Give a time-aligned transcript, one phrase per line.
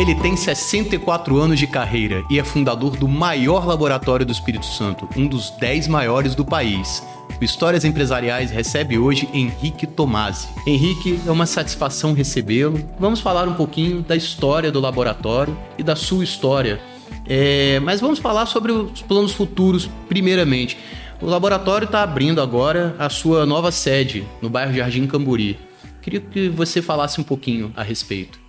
[0.00, 5.06] Ele tem 64 anos de carreira e é fundador do maior laboratório do Espírito Santo,
[5.14, 7.06] um dos 10 maiores do país.
[7.38, 10.48] O Histórias Empresariais recebe hoje Henrique Tomasi.
[10.66, 12.82] Henrique, é uma satisfação recebê-lo.
[12.98, 16.80] Vamos falar um pouquinho da história do laboratório e da sua história.
[17.28, 20.78] É, mas vamos falar sobre os planos futuros, primeiramente.
[21.20, 25.58] O laboratório está abrindo agora a sua nova sede no bairro Jardim Camburi.
[26.00, 28.40] Queria que você falasse um pouquinho a respeito.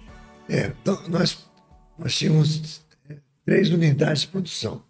[0.51, 1.37] É, então, nós,
[1.97, 3.15] nós tínhamos é,
[3.45, 4.83] três unidades de produção: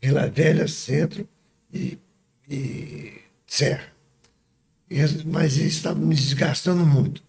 [0.00, 1.28] Vila Velha, Centro
[1.74, 1.98] e,
[2.48, 3.12] e
[3.44, 3.92] Serra.
[5.26, 7.20] Mas eles estavam me desgastando muito.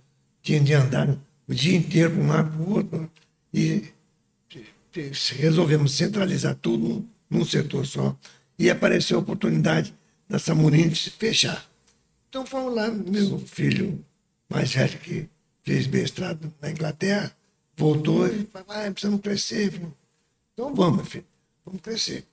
[0.43, 1.17] Tinha de andar
[1.47, 3.11] o dia inteiro para um lado para o outro.
[3.51, 3.85] E
[5.37, 8.15] resolvemos centralizar tudo num setor só.
[8.59, 9.95] E apareceu a oportunidade
[10.29, 11.65] da Samurim de se fechar.
[12.29, 14.03] Então fomos lá, meu filho
[14.49, 15.27] mais velho que
[15.63, 17.35] fez mestrado na Inglaterra,
[17.83, 19.81] voltou e falou, ah, precisamos crescer.
[20.53, 21.25] Então vamos, filho,
[21.65, 22.25] vamos crescer.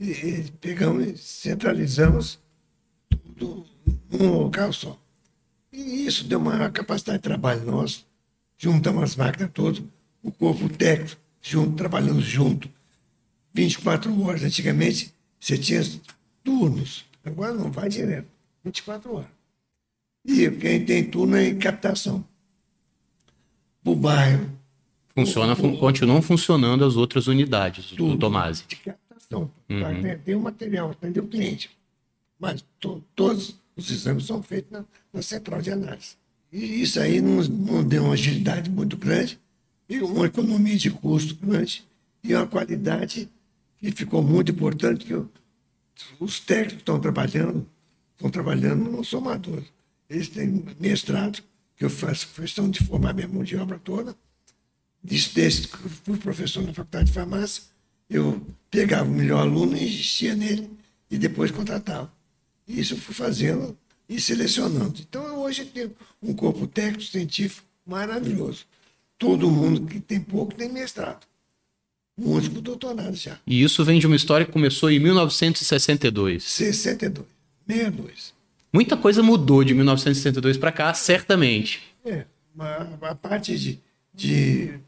[0.00, 2.40] E, e pegamos e centralizamos
[3.38, 3.64] tudo
[4.10, 5.00] num local só.
[5.72, 8.04] E isso deu uma capacidade de trabalho nosso.
[8.58, 9.80] Juntamos as máquinas todas,
[10.22, 12.68] o corpo técnico, junto, trabalhando junto.
[13.54, 14.42] 24 horas.
[14.42, 15.82] Antigamente você tinha
[16.42, 17.04] turnos.
[17.24, 18.28] Agora não, vai direto.
[18.64, 19.30] 24 horas.
[20.24, 22.24] E quem tem turno é em captação.
[23.82, 24.59] Para o bairro,
[25.26, 28.64] Funciona, fun continuam funcionando as outras unidades Tudo do Tomasi.
[28.66, 29.50] De captação.
[29.66, 31.70] Para atender o material, atender o cliente.
[32.38, 36.16] Mas to todos os exames são feitos na, na, central de análise.
[36.52, 39.38] E isso aí nos, nos deu uma agilidade muito grande
[39.88, 41.84] e uma economia de custo grande
[42.22, 43.28] e uma qualidade
[43.78, 45.14] que ficou muito importante que
[46.18, 47.66] os técnicos que estão trabalhando,
[48.14, 49.66] estão trabalhando não são amadores.
[50.08, 51.42] Eles têm mestrado,
[51.76, 54.14] que eu faço questão de formar minha mão de obra toda,
[55.02, 57.62] desde que fui professor na faculdade de farmácia,
[58.08, 60.70] eu pegava o melhor aluno e investia nele
[61.10, 62.12] e depois contratava.
[62.66, 63.76] E isso eu fui fazendo
[64.08, 65.00] e selecionando.
[65.00, 65.92] Então, hoje tenho
[66.22, 68.64] um corpo técnico científico maravilhoso.
[69.18, 71.26] Todo mundo que tem pouco tem mestrado.
[72.16, 73.38] Muitos com doutorado já.
[73.46, 76.42] E isso vem de uma história que começou em 1962.
[76.42, 77.26] 62,
[77.66, 78.34] 62.
[78.72, 81.80] Muita coisa mudou de 1962 para cá, certamente.
[82.04, 82.24] É,
[82.58, 83.78] a, a parte de,
[84.14, 84.78] de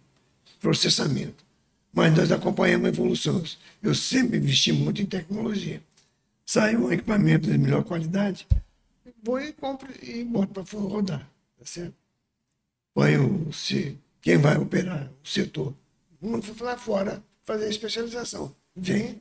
[0.63, 1.45] processamento.
[1.93, 3.59] Mas nós acompanhamos evoluções.
[3.83, 5.83] Eu sempre investi muito em tecnologia.
[6.47, 8.47] Sai um equipamento de melhor qualidade,
[9.23, 11.29] vou e compro e boto para rodar.
[11.59, 11.93] Tá certo?
[12.95, 15.75] Põe o, se, quem vai operar o setor.
[16.43, 18.55] Foi lá fora fazer especialização.
[18.75, 19.21] Vem,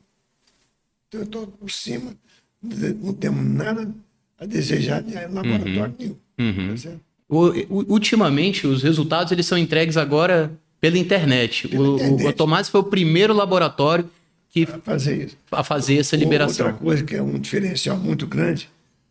[1.12, 2.14] eu estou por cima,
[2.62, 3.92] não temos nada
[4.38, 5.94] a desejar de laboratório Uhum.
[5.98, 6.16] nenhum.
[6.62, 6.70] Uhum.
[6.70, 7.00] Tá certo?
[7.28, 10.50] O- ultimamente, os resultados eles são entregues agora
[10.82, 11.68] pela internet.
[11.68, 12.26] Pela o, internet.
[12.26, 14.10] o, Tomás foi o primeiro laboratório
[14.50, 15.38] que Para fazer isso.
[15.52, 16.66] a fazer essa liberação.
[16.66, 18.68] Outra coisa que é um diferencial muito grande,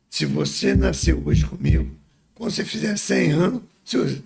[0.09, 1.89] se você nasceu hoje comigo,
[2.35, 3.61] quando você fizer 100 anos,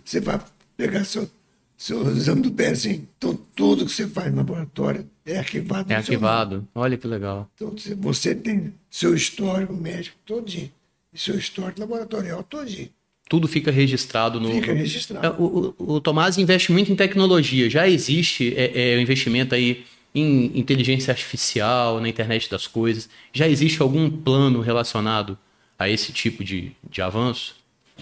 [0.03, 0.41] você vai
[0.75, 1.29] pegar seu,
[1.77, 3.07] seu exame do pezinho.
[3.15, 5.93] Então, tudo que você faz no laboratório é arquivado.
[5.93, 6.67] É arquivado.
[6.73, 7.47] Olha que legal.
[7.55, 10.71] Então, você tem seu histórico médico todinho
[11.13, 12.89] e seu histórico laboratorial todinho.
[13.27, 14.51] Tudo fica registrado no.
[14.51, 15.25] Fica registrado.
[15.25, 17.69] É, O, o, o Tomás investe muito em tecnologia.
[17.69, 23.09] Já existe é, é, o investimento aí em inteligência artificial, na internet das coisas.
[23.33, 25.37] Já existe algum plano relacionado
[25.77, 27.55] a esse tipo de, de avanço?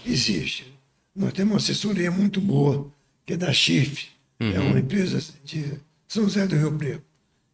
[0.06, 0.66] Existe.
[1.16, 2.92] Nós temos uma assessoria muito boa,
[3.26, 4.10] que é da CHIF,
[4.40, 5.66] é uma empresa de
[6.08, 7.04] São José do Rio Preto,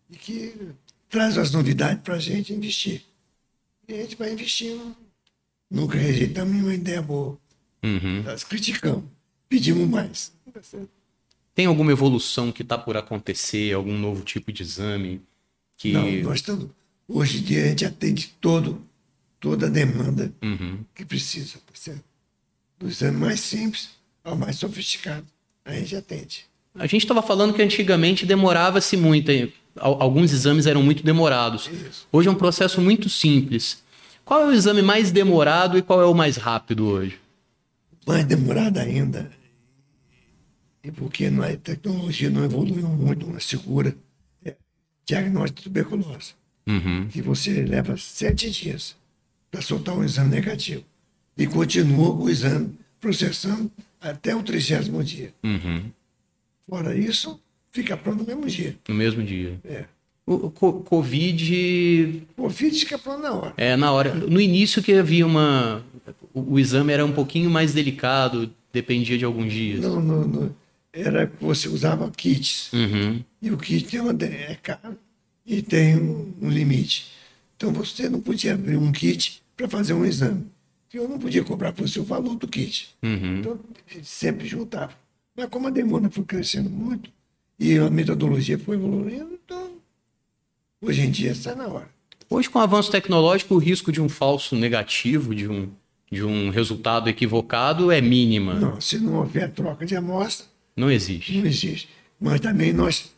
[0.09, 0.53] e que
[1.09, 3.03] traz as novidades para a gente investir.
[3.88, 4.96] E a gente vai investindo.
[5.69, 7.38] Nunca rejeitamos nenhuma ideia boa.
[7.84, 8.23] Uhum.
[8.23, 9.03] Nós criticamos,
[9.47, 10.31] pedimos mais.
[11.56, 13.73] Tem alguma evolução que está por acontecer?
[13.73, 15.22] Algum novo tipo de exame?
[15.78, 15.91] Que...
[15.91, 16.68] Não, nós estamos.
[17.07, 18.81] Hoje em dia a gente atende todo,
[19.39, 20.80] toda a demanda Uhum.
[20.94, 22.04] que precisa, tá certo?
[22.77, 23.89] Do exame mais simples
[24.24, 25.25] ao mais sofisticado.
[25.65, 26.45] A gente atende.
[26.75, 29.31] A gente estava falando que antigamente demorava-se muito,
[29.75, 31.68] alguns exames eram muito demorados.
[31.68, 32.07] Isso.
[32.12, 33.81] Hoje é um processo muito simples.
[34.24, 37.18] Qual é o exame mais demorado e qual é o mais rápido hoje?
[38.09, 39.29] Mais demorada ainda.
[40.83, 43.95] E porque não é- a tecnologia não evoluiu muito, não é segura.
[44.44, 44.56] É
[45.06, 46.33] diagnóstico de tuberculose,
[46.67, 47.07] Uhum.
[47.07, 48.95] que você leva sete dias
[49.51, 50.83] para soltar um exame negativo.
[51.38, 53.71] E continua o exame processando
[54.01, 55.31] até o trigésimo dia.
[55.44, 55.91] Uhum.
[56.67, 57.39] Fora isso,
[57.71, 58.75] fica pronto no mesmo dia.
[58.88, 59.59] No mesmo dia.
[59.63, 59.85] É.
[60.25, 63.53] O, o co- Covid Covid fica pronto na hora.
[63.57, 64.13] é na hora.
[64.15, 65.83] No início que havia uma.
[66.34, 69.81] O, o exame era um pouquinho mais delicado, dependia de alguns dias.
[69.81, 70.56] Não, não, não.
[70.92, 72.72] É, era que você usava kits.
[72.74, 73.24] Uhum.
[73.42, 74.98] E o kit tem uma, é caro
[75.46, 77.12] e tem um, um limite.
[77.56, 80.46] Então você não podia abrir um kit para fazer um exame.
[80.94, 82.96] Eu não podia cobrar para você o valor do kit.
[83.04, 83.40] Uhum.
[83.40, 83.60] Então
[84.02, 84.94] sempre juntava.
[85.36, 87.12] Mas como a demanda foi crescendo muito
[87.60, 89.72] e a metodologia foi evoluindo, então
[90.81, 91.90] hoje em dia está na hora.
[92.30, 95.68] Hoje, com o avanço tecnológico, o risco de um falso negativo, de um,
[96.11, 98.56] de um resultado equivocado, é mínima.
[98.56, 100.45] Não, se não houver troca de amostra,
[100.75, 101.38] Não existe.
[101.38, 101.89] não existe.
[102.19, 103.13] Mas também nós,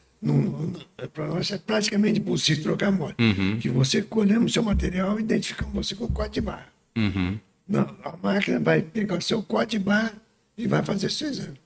[1.13, 3.23] para nós é praticamente impossível trocar amostra.
[3.23, 3.57] Uhum.
[3.59, 6.67] Que você colhemos seu material e identificamos você com o código de barra.
[6.97, 7.39] Uhum.
[7.67, 10.13] Não, a máquina vai pegar o seu código de barra
[10.57, 11.59] e vai fazer seu exame.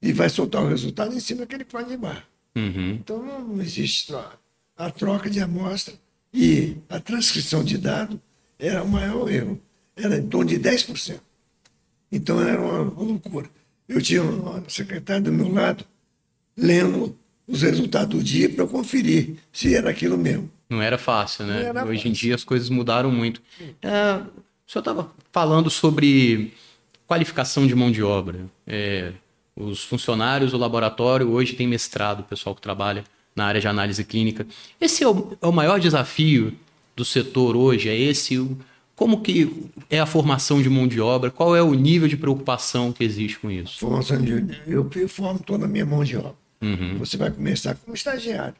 [0.00, 2.24] E vai soltar o resultado em cima daquele código de barra.
[2.56, 2.90] Uhum.
[2.92, 4.38] Então não, não existe troca.
[4.76, 5.94] A troca de amostra
[6.32, 8.20] e a transcrição de dado
[8.58, 9.60] era o maior erro.
[9.96, 11.20] Era em torno de 10%.
[12.10, 13.48] Então era uma, loucura.
[13.88, 15.84] Eu tinha uma secretária do meu lado
[16.56, 20.50] lendo os resultados do dia para conferir se era aquilo mesmo.
[20.70, 21.64] Não era fácil, né?
[21.64, 22.12] Era Hoje em fácil.
[22.12, 23.42] dia as coisas mudaram muito.
[23.82, 24.14] É,
[24.66, 26.54] o senhor estava falando sobre
[27.06, 28.46] qualificação de mão de obra.
[28.66, 29.12] É,
[29.54, 33.04] os funcionários do laboratório hoje têm mestrado, o pessoal que trabalha
[33.36, 34.46] na área de análise clínica.
[34.80, 36.56] Esse é o, é o maior desafio
[36.96, 37.88] do setor hoje?
[37.88, 38.38] É esse?
[38.38, 38.56] o-
[38.94, 41.30] Como que é a formação de mão de obra?
[41.30, 43.78] Qual é o nível de preocupação que existe com isso?
[43.78, 44.32] Formação de,
[44.66, 46.34] eu, eu formo toda a minha mão de obra.
[46.62, 46.98] Uhum.
[46.98, 48.54] Você vai começar como estagiário.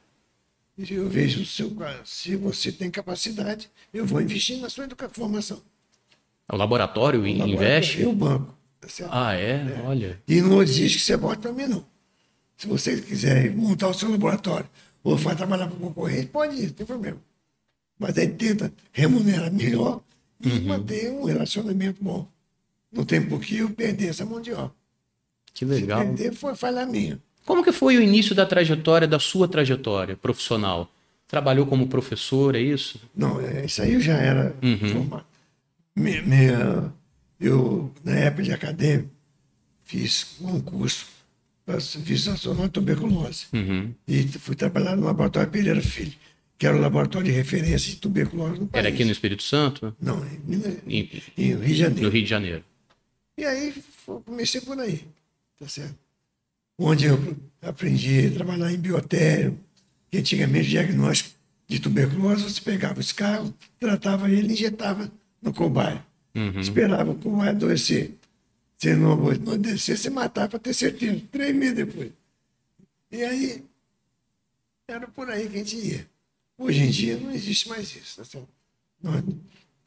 [0.76, 1.72] E Eu vejo o seu,
[2.04, 5.62] se você tem capacidade, eu vou investir na sua formação.
[6.52, 8.02] O laboratório O investe?
[8.02, 8.54] E o banco.
[8.80, 9.10] tá certo?
[9.12, 9.80] Ah, é?
[9.84, 10.20] Olha.
[10.26, 11.86] E não exige que você volte para mim, não.
[12.56, 14.68] Se você quiser montar o seu laboratório
[15.02, 17.18] ou vai trabalhar para o concorrente, pode ir, não tem problema.
[17.98, 20.02] Mas aí tenta remunerar melhor
[20.48, 22.26] e manter um relacionamento bom.
[22.92, 24.72] Não tem por que eu perder essa mão de obra.
[25.52, 26.00] Que Se legal.
[26.00, 27.20] perder, foi falha minha.
[27.44, 30.90] Como que foi o início da trajetória, da sua trajetória profissional?
[31.28, 33.00] Trabalhou como professor, é isso?
[33.14, 34.92] Não, é, isso aí eu já era Uhum.
[34.92, 35.26] formado.
[35.96, 36.92] Me- minha-
[37.40, 39.10] eu, na época de acadêmico,
[39.84, 41.06] fiz um curso
[41.66, 43.46] para serviço nacional de tuberculose.
[43.52, 43.92] Uhum.
[44.06, 46.12] E fui trabalhar no laboratório Pereira Filho,
[46.58, 48.84] que era o laboratório de referência de tuberculose no país.
[48.84, 49.94] Era aqui no Espírito Santo?
[50.00, 50.54] Não, em,
[50.86, 52.02] Em- em Rio de Janeiro.
[52.02, 52.64] No Rio de Janeiro.
[53.36, 53.74] E aí
[54.24, 55.04] comecei por aí,
[55.58, 55.96] tá certo?
[56.78, 59.58] Onde eu aprendi a trabalhar em biotério,
[60.10, 61.30] que antigamente o diagnóstico
[61.66, 65.10] de tuberculose, você pegava esse carro, tratava ele e injetava
[65.42, 66.04] no cobaia.
[66.34, 66.60] Uhum.
[66.60, 68.12] Esperava o cobaia adoecer.
[68.76, 72.10] Se não adoecer, você matava para ter certeza, três meses depois.
[73.10, 73.64] E aí,
[74.86, 76.06] era por aí que a gente ia.
[76.56, 78.48] Hoje em dia não existe mais isso, tá certo?
[79.02, 79.22] Nós,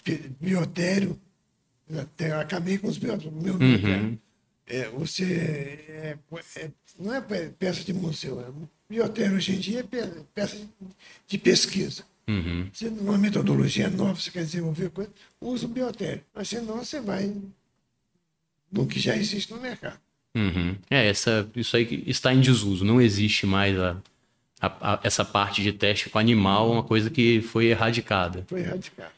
[0.03, 1.19] bi- biotério,
[1.97, 3.33] até acabei com os biotérios.
[3.41, 4.19] Meu biotério.
[4.69, 6.17] É, você é,
[6.57, 8.45] é- não é pe- peça de museu, é
[8.89, 10.57] biotério hoje em dia é pe- peça
[11.27, 12.03] de, pesquisa.
[12.27, 12.69] Uhum.
[12.73, 15.09] Se uma metodologia nova você quer desenvolver coisa,
[15.39, 16.21] usa o biotério.
[16.35, 17.33] Mas senão você vai
[18.69, 19.97] no que já existe no mercado.
[20.35, 20.75] Uhum.
[20.89, 22.83] É, essa, isso aí está em desuso.
[22.83, 24.01] Não existe mais a,
[24.59, 28.45] a- a- essa parte de teste com animal, uma coisa que foi erradicada.
[28.48, 29.12] Foi erradicado.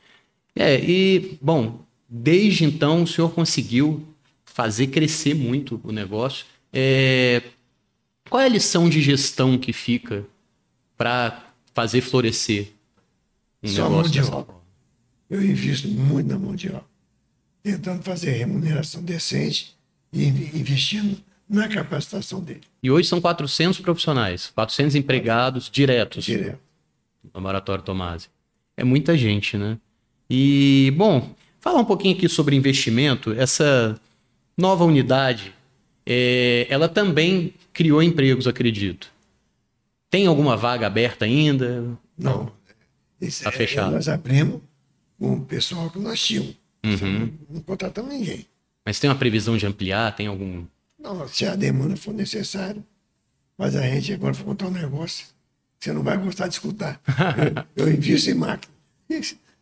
[0.55, 4.05] É, e, bom, desde então o senhor conseguiu
[4.45, 6.45] fazer crescer muito o negócio.
[6.73, 7.41] É,
[8.29, 10.25] qual é a lição de gestão que fica
[10.97, 12.67] para fazer florescer
[13.63, 14.31] um Só negócio mão de obra.
[14.31, 14.59] forma?
[15.29, 16.83] Eu invisto muito na mão de obra,
[17.63, 19.75] tentando fazer remuneração decente
[20.11, 21.17] e investindo
[21.49, 22.61] na capacitação dele.
[22.83, 26.59] E hoje são 400 profissionais, 400 empregados diretos Direto.
[27.23, 28.27] no Laboratório Tomasi.
[28.77, 29.77] É muita gente, né?
[30.29, 33.31] E, bom, falar um pouquinho aqui sobre investimento.
[33.31, 33.99] Essa
[34.55, 35.53] nova unidade,
[36.05, 39.11] é, ela também criou empregos, acredito.
[40.09, 41.97] Tem alguma vaga aberta ainda?
[42.17, 42.51] Não.
[43.19, 43.91] Esse, Tá é, fechado.
[43.93, 44.61] Nós abrimos
[45.19, 46.55] com o pessoal que nós tínhamos.
[46.85, 47.19] Uhum.
[47.19, 48.45] Não, não contratamos ninguém.
[48.85, 50.15] Mas tem uma previsão de ampliar?
[50.15, 50.63] Tem algum.
[50.99, 52.83] Não, se a demanda for necessária,
[53.57, 55.25] mas a gente agora vai contar um negócio
[55.79, 57.01] que você não vai gostar de escutar.
[57.75, 58.73] eu, eu invisto em máquina.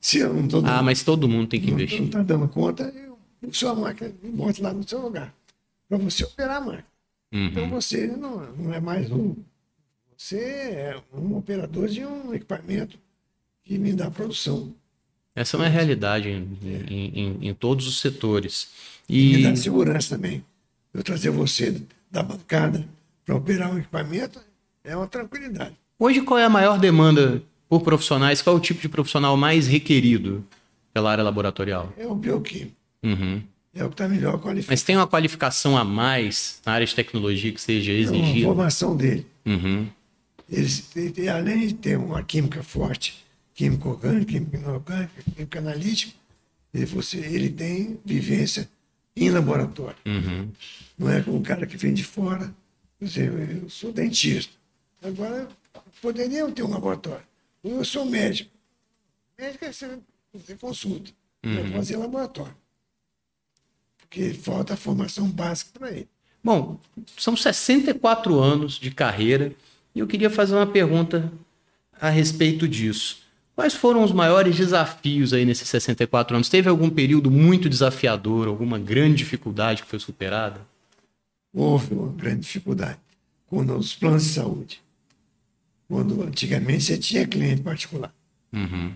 [0.01, 2.03] Se eu não estou Ah, mas todo mundo tem que não investir.
[2.03, 5.33] está dando conta, eu puxo sua máquina e boto lá no seu lugar.
[5.87, 6.85] Para você operar a máquina.
[7.31, 7.69] Então Uhum.
[7.69, 9.35] você não, não é mais um.
[10.17, 12.97] Você é um operador de um equipamento
[13.63, 14.73] que me dá produção.
[15.35, 18.69] Essa é uma realidade em, em- em- em todos os setores.
[19.07, 20.43] E me E dá segurança também.
[20.97, 22.83] Eu trazer você da bancada
[23.23, 24.39] para operar um equipamento
[24.83, 25.75] é uma tranquilidade.
[25.99, 28.41] hoje, qual é a maior demanda por profissionais?
[28.41, 30.43] Qual é o tipo de profissional mais requerido
[30.91, 31.93] pela área laboratorial?
[31.95, 32.75] É o bioquímico.
[33.03, 33.43] Uhum.
[33.75, 34.71] é o que está melhor qualificado.
[34.71, 38.47] Mas tem uma qualificação a mais na área de tecnologia que seja a exigida?
[38.47, 39.27] formação dele.
[39.45, 39.87] Uhum.
[40.49, 40.89] Eles,
[41.31, 43.23] além de ter uma química forte,
[43.53, 46.11] química orgânica, química inorgânica, química analítica,
[46.73, 48.67] ele, você, ele tem vivência
[49.17, 49.97] em laboratório.
[50.05, 50.51] Uhum.
[50.97, 52.53] Não é como um cara que vem de fora.
[53.01, 54.53] Exemplo, eu sou dentista.
[55.03, 55.47] Agora,
[56.01, 57.25] poderia eu ter um laboratório.
[57.63, 58.51] Eu sou médico.
[59.37, 61.11] Médico é você, consulta.
[61.43, 62.55] Vai fazer laboratório.
[63.99, 66.07] Porque falta a formação básica para ele.
[66.43, 66.79] Bom,
[67.17, 69.53] são 64 anos de carreira
[69.93, 71.31] e eu queria fazer uma pergunta
[71.99, 73.26] a respeito disso.
[73.57, 76.47] Quais foram os maiores desafios aí nesses 64 anos?
[76.47, 80.61] Teve algum período muito desafiador, alguma grande dificuldade que foi superada?
[81.51, 82.99] Houve uma grande dificuldade
[83.47, 84.79] com os planos de saúde.
[85.87, 88.13] Quando antigamente você tinha cliente particular.
[88.53, 88.93] Uhum.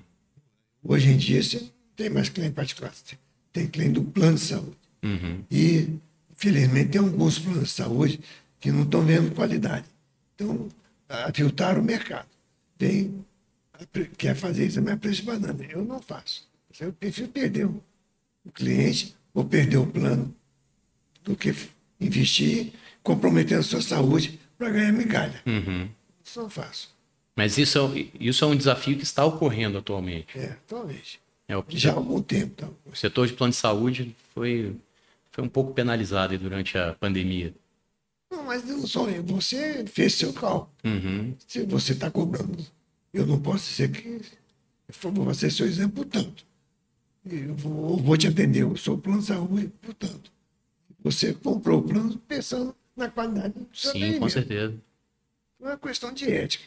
[0.84, 3.18] Hoje em dia você não tem mais cliente particular, você
[3.52, 4.78] tem cliente do plano de saúde.
[5.02, 5.44] Uhum.
[5.50, 5.90] E,
[6.32, 8.20] infelizmente, tem alguns planos de saúde
[8.60, 9.88] que não estão vendo qualidade.
[10.36, 10.68] Então,
[11.10, 12.28] aviltaram o mercado.
[12.78, 13.26] Vem,
[14.18, 15.64] quer fazer exame a preço de banana.
[15.70, 16.48] Eu não faço.
[16.80, 17.82] Eu prefiro perder o
[18.54, 20.34] cliente ou perder o plano
[21.24, 21.54] do que
[22.00, 22.74] investir
[23.04, 25.42] comprometendo a sua saúde para ganhar migalha.
[25.46, 25.90] Uhum.
[26.24, 26.90] Isso não faço.
[27.36, 30.38] Mas isso é, isso é um desafio que está ocorrendo atualmente.
[30.38, 31.20] É, talvez.
[31.48, 32.54] É, o, Já há algum tempo.
[32.56, 32.76] Então.
[32.86, 34.76] o setor de plano de saúde foi,
[35.32, 37.54] foi um pouco penalizado durante a pandemia.
[38.32, 39.24] Não, mas não só eu.
[39.24, 40.72] Você fez seu cálculo.
[40.84, 41.36] Uhum.
[41.48, 42.66] Se você está cobrando,
[43.14, 44.22] eu não posso dizer que
[45.04, 46.46] eu vou fazer seu exame por tanto.
[47.26, 50.32] Eu vou, eu vou te atender, eu sou plano de saúde, portanto.
[51.04, 54.76] Você comprou o plano pensando na qualidade do seu Sim, com certeza.
[55.62, 56.66] É uma questão de ética.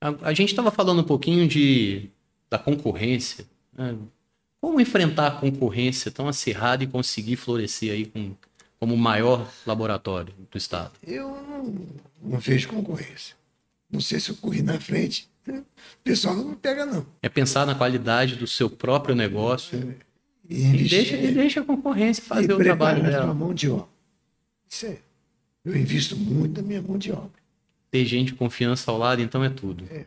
[0.00, 2.08] A, a gente estava falando um pouquinho de,
[2.48, 3.46] da concorrência.
[3.72, 3.96] né?
[4.60, 8.34] Como enfrentar a concorrência tão acirrada e conseguir florescer aí com,
[8.78, 10.92] como o maior laboratório do estado?
[11.06, 11.86] Eu não,
[12.22, 13.36] não vejo concorrência.
[13.90, 15.28] Não sei se eu corri na frente.
[15.48, 15.64] O
[16.04, 17.04] pessoal não pega, não.
[17.22, 19.96] É pensar na qualidade do seu próprio negócio
[20.48, 23.34] E e investir deixa, e deixa a concorrência e fazer o trabalho dela.
[23.34, 23.88] mão de obra.
[24.68, 24.98] Isso é.
[25.64, 27.30] Eu invisto muito na minha mão de obra.
[27.90, 29.84] Ter gente de confiança ao lado, então é tudo.
[29.90, 30.06] É.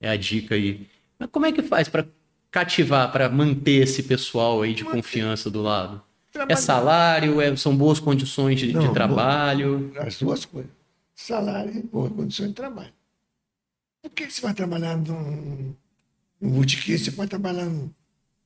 [0.00, 0.86] É a dica aí.
[1.18, 2.06] Mas como é que faz para
[2.50, 4.96] cativar, para manter esse pessoal aí de Manter.
[4.96, 6.02] confiança do lado?
[6.48, 7.40] É salário?
[7.40, 9.90] É, são boas condições de, de Não, trabalho?
[9.96, 10.70] As duas coisas.
[11.16, 12.92] Salário e boa condição de trabalho.
[14.02, 15.74] Por que você vai trabalhar num,
[16.40, 16.96] num botequim?
[16.98, 17.90] Você pode trabalhar num,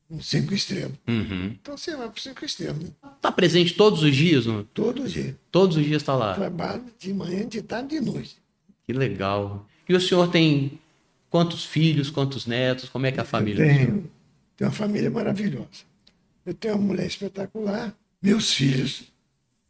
[0.08, 0.92] num cinco estrelas.
[1.06, 1.46] Uhum.
[1.60, 2.90] Então você vai para cinco estrelas, né?
[3.20, 4.46] Tá presente todos os dias?
[4.46, 5.36] no- Todo dia.
[5.50, 6.34] Todos os dias está lá.
[6.34, 8.36] Trabalho de manhã, de tarde e de noite.
[8.86, 9.66] Que legal.
[9.88, 10.78] E o senhor tem
[11.28, 12.88] quantos filhos, quantos netos?
[12.88, 13.64] Como é que é a família?
[13.64, 14.10] Eu tenho,
[14.56, 15.90] tenho uma família maravilhosa.
[16.46, 17.92] Eu tenho uma mulher espetacular.
[18.22, 19.02] Meus filhos,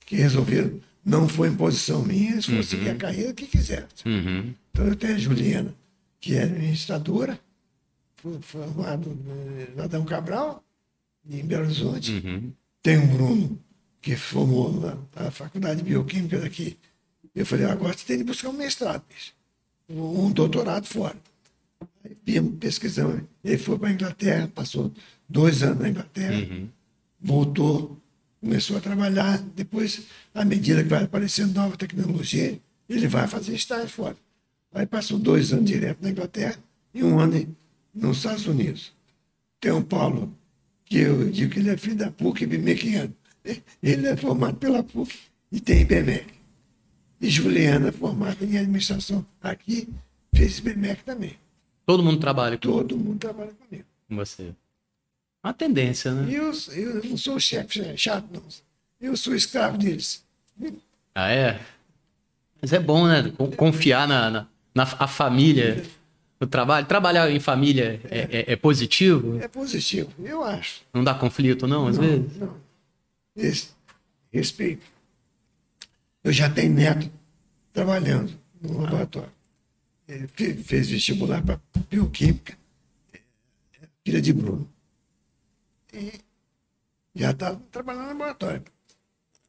[0.04, 3.86] que resolveram, não foi imposição minha, eles foram seguir a carreira que quiseram.
[4.06, 4.52] Uhum.
[4.70, 5.74] Então eu tenho a Juliana,
[6.20, 7.38] que é administradora,
[8.42, 9.06] formada
[9.76, 10.62] no Adão Cabral,
[11.28, 12.12] em Belo Horizonte.
[12.24, 12.52] Uhum.
[12.82, 13.58] Tem o Bruno,
[14.00, 16.76] que formou na, na Faculdade de Bioquímica daqui.
[17.34, 19.32] Eu falei, agora você tem que buscar um mestrado, bicho.
[19.88, 21.16] um doutorado fora.
[22.04, 23.22] Aí vimos, pesquisamos.
[23.44, 24.92] Ele foi para a Inglaterra, passou
[25.28, 26.68] dois anos na Inglaterra, Uhum.
[27.20, 27.99] voltou,
[28.40, 29.38] começou a trabalhar.
[29.54, 30.02] Depois,
[30.34, 34.16] à medida que vai aparecendo nova tecnologia, ele vai fazer estágio fora.
[34.72, 36.56] Aí passou dois anos direto na Inglaterra
[36.94, 37.56] e um ano
[37.94, 38.92] nos Estados Unidos.
[39.60, 40.32] Tem o Paulo,
[40.84, 43.14] que eu digo que ele é filho da PUC bimequiano.
[43.82, 45.14] Ele é formado pela PUC
[45.50, 46.26] e tem IBMEC.
[47.20, 49.88] E Juliana, formada em administração aqui,
[50.34, 51.36] fez IBMEC também.
[51.84, 53.84] Todo mundo trabalha com Todo mundo trabalha comigo.
[54.08, 54.54] com você.
[55.42, 56.30] Uma tendência, né?
[56.30, 58.42] E eu, eu não sou chefe chato, não.
[59.00, 60.22] Eu sou escravo deles.
[61.14, 61.60] Ah, é?
[62.60, 63.32] Mas é bom, né?
[63.36, 65.82] Con- Confiar na, na, na a família,
[66.38, 66.86] no trabalho.
[66.86, 68.18] Trabalhar em família é,
[68.48, 69.38] é- é positivo?
[69.40, 70.82] É positivo, eu acho.
[70.92, 72.36] Não dá conflito, não, às não, vezes?
[72.36, 72.56] não.
[73.34, 73.68] Esse,
[74.30, 74.84] respeito.
[76.22, 77.10] Eu já tenho neto
[77.72, 78.30] trabalhando
[78.60, 79.32] no laboratório.
[80.06, 82.58] Ele fe- fez vestibular para bioquímica,
[83.14, 83.20] é,
[84.04, 84.68] filha de Bruno.
[85.92, 86.20] E
[87.14, 88.64] já está trabalhando no laboratório.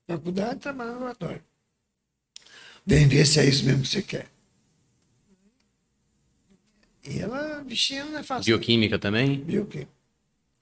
[0.07, 1.43] Faculdade, trabalhando no laboratório.
[2.86, 4.31] Vem ver se é isso mesmo que você quer.
[7.03, 8.45] E ela, bichinha, não é fácil.
[8.45, 9.43] Bioquímica também?
[9.43, 9.91] Bioquímica.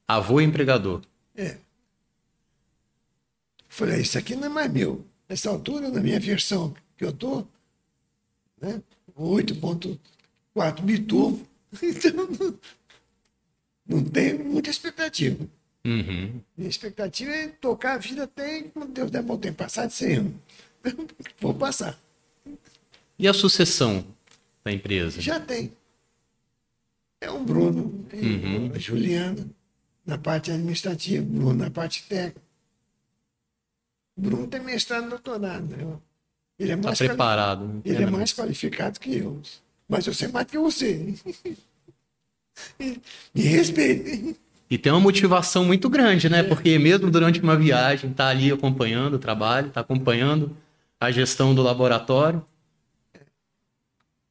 [0.07, 1.01] Avô e empregador.
[1.35, 1.57] É.
[3.67, 5.05] Falei, isso aqui não é mais meu.
[5.27, 7.47] Nessa altura, na minha versão que eu estou,
[8.59, 8.81] né,
[9.15, 11.47] 8.4 biturbo,
[11.81, 12.59] então não,
[13.85, 15.47] não tem muita expectativa.
[15.85, 16.41] Uhum.
[16.57, 20.15] Minha expectativa é tocar a vida até quando Deus der bom tempo, passar de 100
[20.15, 20.33] anos.
[21.39, 21.97] Vou passar.
[23.17, 24.05] E a sucessão
[24.63, 25.21] da empresa?
[25.21, 25.71] Já tem.
[27.21, 28.71] É o Bruno, Uhum.
[28.73, 29.45] a Juliana,
[30.05, 32.41] na parte administrativa, Bruno na parte técnica.
[34.17, 35.65] O Bruno tem mestrado e doutorado.
[35.67, 35.97] Né?
[36.57, 37.65] Ele é Está mais preparado.
[37.65, 37.81] né?
[37.81, 39.41] quali- Ele é mais qualificado que eu.
[39.87, 41.13] Mas eu sei mais que você.
[43.33, 44.35] Me respeite.
[44.69, 46.43] E tem uma motivação muito grande, né?
[46.43, 50.55] Porque mesmo durante uma viagem, tá ali acompanhando o trabalho, tá acompanhando
[50.99, 52.45] a gestão do laboratório.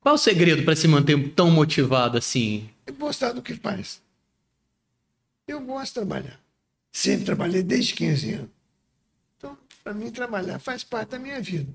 [0.00, 2.71] Qual o segredo para se manter tão motivado assim?
[2.87, 4.00] É gostar do que faz.
[5.47, 6.38] Eu gosto de trabalhar.
[6.92, 8.50] Sempre trabalhei desde 15 anos.
[9.37, 11.73] Então, para mim, trabalhar faz parte da minha vida.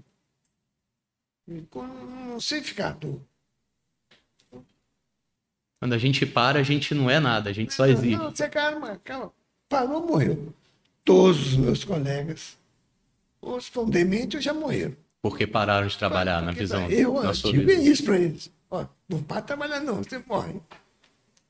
[1.46, 3.22] Não sei ficar à toa.
[5.84, 8.16] Quando a gente para, a gente não é nada, a gente só Não, existe.
[8.16, 9.34] Não, você calma, calma.
[9.68, 10.54] Parou, morreu.
[11.04, 12.58] Todos os meus colegas,
[13.42, 14.96] os estão dementes já morreram.
[15.22, 16.90] Porque pararam de trabalhar na Porque visão.
[16.90, 17.84] Eu, na eu digo visão.
[17.84, 18.50] isso para eles.
[18.72, 20.54] Ó, não para de trabalhar, não, você morre.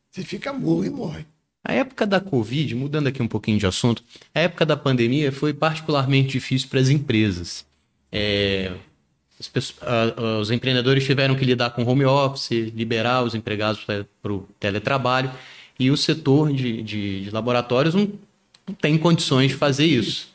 [0.09, 1.27] Você fica morro e morre.
[1.63, 5.53] A época da Covid, mudando aqui um pouquinho de assunto, a época da pandemia foi
[5.53, 7.67] particularmente difícil para as empresas.
[8.11, 8.73] É,
[10.41, 15.31] os empreendedores tiveram que lidar com home office, liberar os empregados para o teletrabalho,
[15.79, 18.07] e o setor de, de- de laboratórios não,
[18.67, 20.29] não tem condições de fazer isso.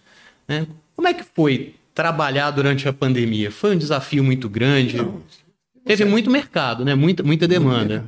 [0.47, 0.67] né?
[0.97, 3.51] Como é que foi trabalhar durante a pandemia?
[3.51, 4.97] Foi um desafio muito grande?
[4.97, 5.23] Não,
[5.85, 6.95] Teve muito mercado, né?
[6.95, 8.05] muita, muita demanda.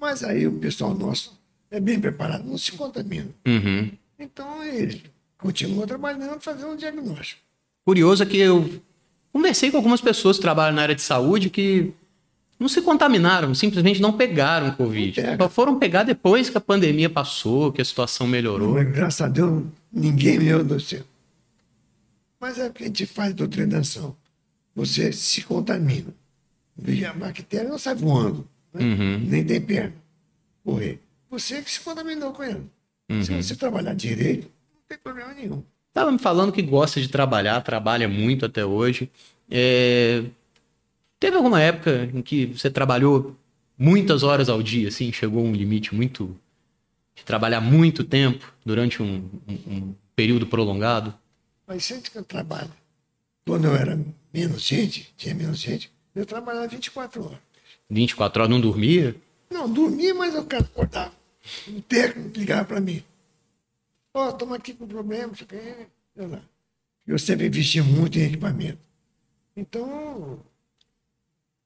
[0.00, 1.38] Mas aí o pessoal nosso
[1.70, 3.28] é bem preparado, não se contamina.
[3.46, 3.90] Uhum.
[4.18, 5.02] Então ele
[5.38, 7.40] continua trabalhando, fazendo um diagnóstico.
[7.84, 8.80] Curioso é que eu
[9.32, 11.92] conversei com algumas pessoas que trabalham na área de saúde que
[12.58, 15.20] não se contaminaram, simplesmente não pegaram Covid.
[15.20, 15.44] Pega.
[15.44, 18.74] Só foram pegar depois que a pandemia passou, que a situação melhorou.
[18.74, 21.02] Mas, graças a Deus, ninguém me adoeceu.
[22.40, 24.16] Mas é o que a gente faz doutrinação.
[24.74, 26.14] Você se contamina.
[26.86, 28.82] E a bactéria não sai voando, né?
[28.84, 29.18] Uhum.
[29.18, 29.94] nem tem perna.
[30.64, 30.98] Correr.
[31.30, 32.62] Você que se contaminou com ela.
[33.22, 33.42] Se Uhum.
[33.42, 35.62] você trabalhar direito, não tem problema nenhum.
[35.92, 39.10] Tava me falando que gosta de trabalhar, trabalha muito até hoje.
[39.50, 40.24] É,
[41.20, 43.36] Teve alguma época em que você trabalhou
[43.78, 46.36] muitas horas ao dia, assim, chegou a um limite muito
[47.14, 51.14] de trabalhar muito tempo durante um, um- um período prolongado?
[51.66, 52.70] Mas sempre que eu trabalho,
[53.46, 53.96] quando eu era
[54.34, 57.38] menos gente, tinha menos gente, eu trabalhava 24 horas.
[57.88, 59.14] 24 horas não dormia?
[59.48, 61.12] Não, dormia, mas eu quero acordar.
[61.68, 63.02] O técnico ligava para mim.
[64.14, 65.86] Ó, estamos aqui com problema, não sei o quê.
[66.16, 66.40] Eu, lá.
[67.06, 68.78] eu sempre investi muito em equipamento.
[69.56, 70.38] Então,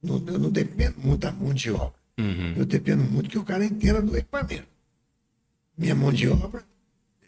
[0.03, 1.95] não- eu não dependo muito da mão de obra.
[2.19, 2.55] Uhum.
[2.57, 4.67] Eu dependo muito que o cara entenda do equipamento.
[5.77, 6.65] Minha mão de obra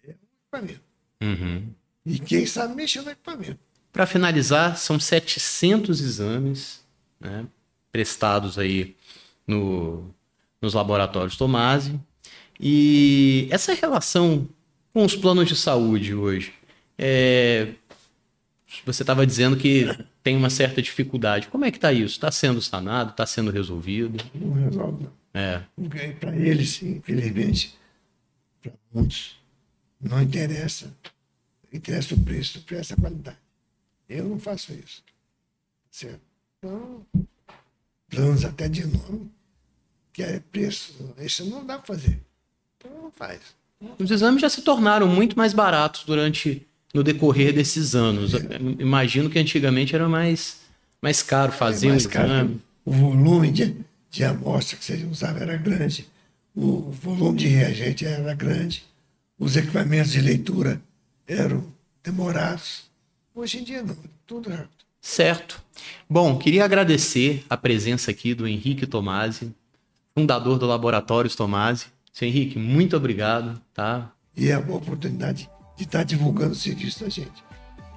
[0.05, 0.83] é o equipamento.
[1.21, 1.69] Uhum.
[2.07, 3.59] E quem sabe mexer no equipamento.
[3.93, 6.85] Para finalizar, são 700 exames
[7.21, 7.47] né,
[7.91, 8.97] prestados aí
[9.47, 10.15] no,
[10.63, 11.99] nos laboratórios Tomasi.
[12.61, 14.49] E essa relação
[14.99, 16.53] com os planos de saúde hoje,
[16.99, 17.73] é,
[18.85, 19.87] você estava dizendo que
[20.25, 21.47] tem uma certa dificuldade.
[21.47, 22.15] Como é que está isso?
[22.15, 23.13] Está sendo sanado?
[23.13, 24.19] Está sendo resolvido?
[24.35, 25.13] Não resolve, não.
[25.33, 25.63] É.
[26.19, 27.79] Para eles, infelizmente,
[28.61, 29.37] para muitos,
[30.01, 30.93] não interessa.
[31.73, 33.39] Interessa o preço, interessa a qualidade.
[34.09, 35.05] Eu não faço isso.
[35.93, 36.23] Certo?
[36.59, 37.07] Então,
[38.11, 39.31] planos até de nome,
[40.13, 42.21] que é preço, isso não dá para fazer.
[42.77, 43.57] Então não faz.
[43.99, 48.35] Os exames já se tornaram muito mais baratos durante no decorrer desses anos.
[48.35, 48.41] Eu
[48.79, 50.59] Imagino que antigamente era mais
[51.01, 52.27] mais caro fazer É mais um caro.
[52.29, 52.61] exame.
[52.85, 53.77] O volume de,
[54.11, 56.09] de amostra que você usava era grande,
[56.57, 58.83] o volume de reagente era grande,
[59.39, 60.81] os equipamentos de leitura
[61.27, 61.65] eram
[62.03, 62.85] demorados.
[63.35, 64.71] Hoje em dia não, tudo rápido.
[65.01, 65.63] Certo.
[66.11, 69.53] Bom, queria agradecer a presença aqui do Henrique Tomasi,
[70.15, 71.87] fundador do Laboratórios Tomasi.
[72.13, 74.13] Seu Henrique, muito obrigado, tá?
[74.37, 77.45] E é a oportunidade de estar divulgando o serviço da gente.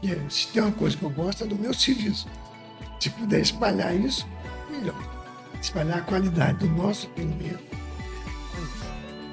[0.03, 2.27] E é, se tem uma coisa que eu gosto é do meu serviço.
[2.99, 4.27] Se puder espalhar isso,
[4.69, 4.95] melhor.
[5.61, 7.63] Espalhar a qualidade do nosso atendimento.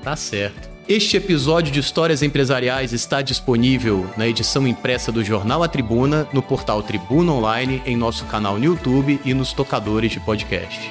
[0.03, 0.69] Tá certo.
[0.89, 6.43] Este episódio de Histórias Empresariais está disponível na edição impressa do Jornal A Tribuna, no
[6.43, 10.91] portal Tribuna Online, em nosso canal no YouTube e nos tocadores de podcast.